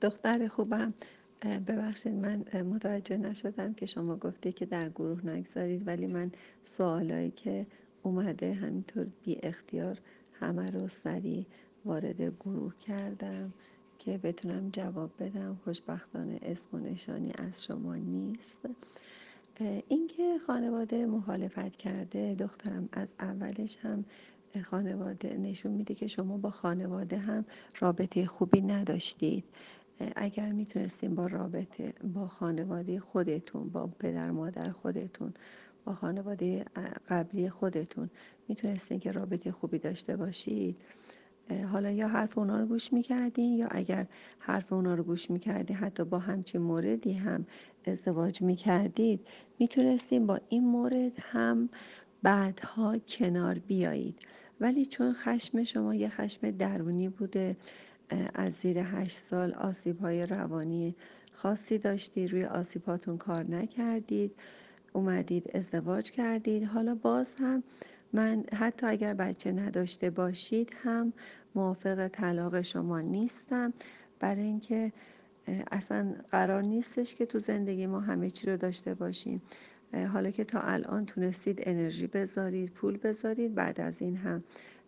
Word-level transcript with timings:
دختر 0.00 0.48
خوبم 0.48 0.94
ببخشید 1.42 2.12
من 2.12 2.62
متوجه 2.62 3.16
نشدم 3.16 3.74
که 3.74 3.86
شما 3.86 4.16
گفتی 4.16 4.52
که 4.52 4.66
در 4.66 4.88
گروه 4.88 5.26
نگذارید 5.26 5.86
ولی 5.86 6.06
من 6.06 6.32
سوالایی 6.64 7.30
که 7.30 7.66
اومده 8.02 8.52
همینطور 8.52 9.06
بی 9.22 9.38
اختیار 9.42 9.98
همه 10.40 10.70
رو 10.70 10.88
سریع 10.88 11.46
وارد 11.84 12.22
گروه 12.22 12.74
کردم 12.76 13.52
که 13.98 14.18
بتونم 14.18 14.70
جواب 14.72 15.10
بدم. 15.18 15.60
خوشبختانه 15.64 16.38
اسم 16.42 16.66
و 16.72 16.78
نشانی 16.78 17.32
از 17.38 17.64
شما 17.64 17.94
نیست. 17.94 18.68
اینکه 19.88 20.38
خانواده 20.46 21.06
مخالفت 21.06 21.76
کرده 21.76 22.34
دخترم 22.34 22.88
از 22.92 23.08
اولش 23.20 23.76
هم 23.76 24.04
خانواده 24.60 25.36
نشون 25.36 25.72
میده 25.72 25.94
که 25.94 26.06
شما 26.06 26.36
با 26.36 26.50
خانواده 26.50 27.18
هم 27.18 27.44
رابطه 27.80 28.26
خوبی 28.26 28.60
نداشتید. 28.60 29.44
اگر 30.16 30.52
می‌تونستیم 30.52 31.14
با 31.14 31.26
رابطه 31.26 31.92
با 32.14 32.28
خانواده 32.28 33.00
خودتون 33.00 33.68
با 33.68 33.86
پدر 33.86 34.30
مادر 34.30 34.70
خودتون 34.70 35.34
با 35.84 35.94
خانواده 35.94 36.64
قبلی 37.08 37.50
خودتون 37.50 38.10
می‌تونستین 38.48 39.00
که 39.00 39.12
رابطه 39.12 39.52
خوبی 39.52 39.78
داشته 39.78 40.16
باشید. 40.16 40.76
حالا 41.72 41.90
یا 41.90 42.08
حرف 42.08 42.38
اونا 42.38 42.60
رو 42.60 42.66
گوش 42.66 42.92
می‌کردین 42.92 43.52
یا 43.52 43.66
اگر 43.70 44.06
حرف 44.38 44.72
اونا 44.72 44.94
رو 44.94 45.04
گوش 45.04 45.30
می‌کردین 45.30 45.76
حتی 45.76 46.04
با 46.04 46.18
همچین 46.18 46.60
موردی 46.60 47.12
هم 47.12 47.46
ازدواج 47.84 48.42
می‌کردید 48.42 49.20
می‌تونستین 49.58 50.26
با 50.26 50.40
این 50.48 50.64
مورد 50.64 51.12
هم 51.20 51.68
بعدها 52.22 52.98
کنار 52.98 53.58
بیایید. 53.58 54.18
ولی 54.62 54.86
چون 54.86 55.12
خشم 55.12 55.64
شما 55.64 55.94
یه 55.94 56.08
خشم 56.08 56.50
درونی 56.50 57.08
بوده 57.08 57.56
از 58.34 58.52
زیر 58.52 58.78
هشت 58.78 59.18
سال 59.18 59.54
آسیب 59.54 60.00
های 60.00 60.26
روانی 60.26 60.94
خاصی 61.32 61.78
داشتید 61.78 62.32
روی 62.32 62.44
آسیباتون 62.44 63.18
کار 63.18 63.50
نکردید 63.50 64.32
اومدید 64.92 65.56
ازدواج 65.56 66.10
کردید. 66.10 66.64
حالا 66.64 66.94
باز 66.94 67.34
هم 67.40 67.62
من 68.12 68.44
حتی 68.52 68.86
اگر 68.86 69.14
بچه 69.14 69.52
نداشته 69.52 70.10
باشید 70.10 70.72
هم 70.82 71.12
موافق 71.54 72.08
طلاق 72.08 72.60
شما 72.60 73.00
نیستم. 73.00 73.72
برای 74.20 74.42
اینکه 74.42 74.92
اصلا 75.70 76.14
قرار 76.30 76.62
نیستش 76.62 77.14
که 77.14 77.26
تو 77.26 77.38
زندگی 77.38 77.86
ما 77.86 78.00
همه 78.00 78.30
چی 78.30 78.46
رو 78.46 78.56
داشته 78.56 78.94
باشیم. 78.94 79.42
حالا 79.92 80.30
که 80.30 80.44
تا 80.44 80.60
الان 80.60 81.06
تونستید 81.06 81.60
انرژی 81.62 82.06
بذارید 82.06 82.70
پول 82.70 82.96
بذارید 82.96 83.54
بعد 83.54 83.80
از 83.80 84.02
این 84.02 84.16
هم 84.16 84.44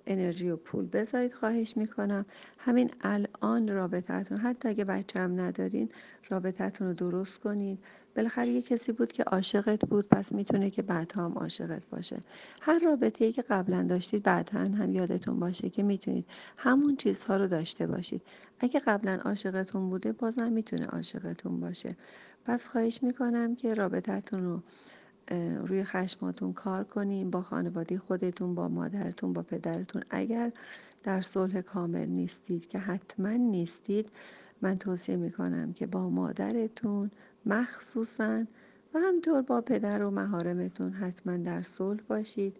انرژی 0.07 0.51
و 0.51 0.57
پول 0.57 0.87
بذارید 0.87 1.35
خواهش 1.35 1.77
می‌کنم. 1.77 2.27
همین 2.59 2.91
الان 3.01 3.69
رابطتون 3.69 4.39
حتی 4.39 4.69
اگه 4.69 4.85
بچه 4.85 5.21
هم 5.21 5.41
ندارین 5.41 5.89
رابطتون 6.29 6.87
رو 6.87 6.95
درست 6.95 7.41
کنید 7.41 7.79
بالاخره 8.17 8.49
یه 8.49 8.63
کسی 8.63 8.93
بود 8.93 9.13
که 9.13 9.23
عاشقت 9.23 9.81
بود 9.81 10.09
پس 10.09 10.33
می‌تونه 10.33 10.71
که 10.71 10.83
بعدها 10.83 11.25
هم 11.25 11.33
عاشقت 11.33 11.83
باشه. 11.91 12.21
هر 12.61 12.79
رابطه 12.79 13.25
ای 13.25 13.33
که 13.33 13.43
قبلا 13.43 13.83
داشتید 13.83 14.23
بعدا 14.23 14.59
هم 14.59 14.95
یادتون 14.95 15.41
باشه 15.41 15.71
که 15.71 15.83
می‌تونید 15.83 16.27
همون 16.57 16.97
چیزها 16.97 17.37
رو 17.37 17.47
داشته 17.49 17.87
باشید. 17.87 18.23
اگه 18.61 18.81
قبلا 18.81 19.21
عاشقتون 19.25 19.91
بوده 19.91 20.13
بازم 20.13 20.53
می‌تونه 20.53 20.87
عاشقتون 20.87 21.61
باشه. 21.61 21.97
پس 22.45 22.69
خواهش 22.69 23.03
می‌کنم 23.03 23.57
که 23.57 23.75
رابطتون 23.75 24.45
رو 24.45 24.63
روی 25.67 25.85
خشماتون 25.85 26.53
کار 26.53 26.85
کنین 26.85 27.31
با 27.31 27.43
خانواده 27.43 27.99
خودتون 27.99 28.55
با 28.55 28.69
مادرتون 28.69 29.33
با 29.33 29.43
پدرتون. 29.43 30.03
اگر 30.11 30.53
در 31.03 31.21
صلح 31.21 31.61
کامل 31.61 32.07
نیستید 32.07 32.69
که 32.69 32.79
حتما 32.79 33.31
نیستید 33.31 34.09
من 34.63 34.79
توصیه 34.79 35.17
می‌کنم 35.17 35.73
که 35.73 35.87
با 35.87 36.11
مادرتون 36.11 37.11
مخصوصا 37.47 38.45
و 38.95 38.99
همطور 38.99 39.43
با 39.43 39.61
پدر 39.61 40.03
و 40.03 40.11
مهارمتون 40.11 40.93
حتما 40.93 41.37
در 41.37 41.63
صلح 41.63 42.01
باشید. 42.09 42.57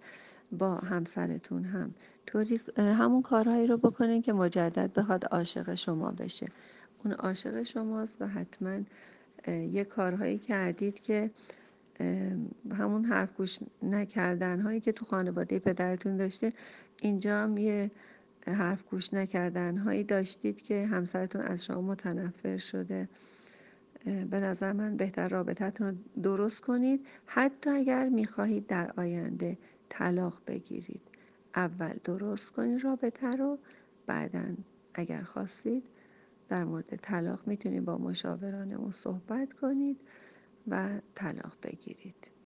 با 0.59 0.75
همسرتون 0.75 1.65
هم 1.65 1.95
طوری 2.27 2.61
همون 2.77 3.23
کارهایی 3.23 3.67
رو 3.67 3.77
بکنین 3.77 4.23
که 4.23 4.33
مجدد 4.33 4.93
بخواد 4.93 5.25
عاشق 5.25 5.75
شما 5.75 6.11
بشه. 6.11 6.47
اون 7.05 7.15
عاشق 7.15 7.63
شماست 7.63 8.23
و 8.23 8.27
حتما 8.27 8.81
یه 9.49 9.85
کارهایی 9.85 10.39
کردید 10.39 11.01
که 11.01 11.31
همون 12.71 13.05
حرف 13.05 13.37
گوش 13.37 13.59
نکردن 13.83 14.61
هایی 14.61 14.81
که 14.81 14.93
تو 14.93 15.05
خانواده 15.05 15.59
پدرتون 15.59 16.17
داشته 16.17 16.53
اینجا 17.03 17.43
هم 17.43 17.57
یه 17.57 17.91
حرف 18.47 18.83
گوش 18.83 19.15
نکردن 19.15 19.77
هایی 19.77 20.05
داشتید 20.05 20.63
که 20.63 20.87
همسرتون 20.87 21.41
از 21.41 21.65
شما 21.65 21.81
متنفر 21.81 22.57
شده. 22.57 23.09
به 24.05 24.41
نظر 24.41 24.73
من 24.73 24.97
بهتر 24.97 25.29
رابطتون 25.29 25.87
رو 25.87 26.23
درست 26.23 26.61
کنید. 26.61 27.07
حتی 27.27 27.71
اگر 27.71 28.09
می‌خواهید 28.09 28.67
در 28.67 28.93
آینده 28.97 29.59
طلاق 29.89 30.41
بگیرید. 30.47 31.01
اول 31.57 31.95
درست 32.05 32.51
کنید 32.51 32.85
رابطه 32.85 33.31
رو 33.31 33.59
بعدا 34.07 34.45
اگر 34.95 35.23
خواستید 35.23 35.85
در 36.49 36.65
مورد 36.65 36.97
طلاق 37.03 37.41
می‌تونید 37.47 37.85
با 37.85 37.99
مشاورانمون 37.99 38.93
صحبت 38.93 39.53
کنید. 39.53 40.01
و 40.69 41.01
طلاق 41.15 41.57
بگیرید. 41.63 42.35